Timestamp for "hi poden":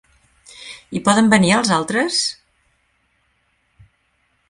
0.91-1.29